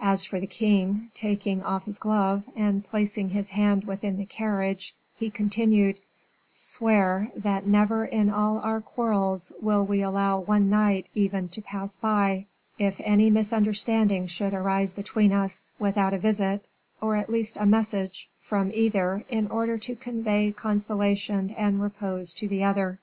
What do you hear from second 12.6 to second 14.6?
if any misunderstanding should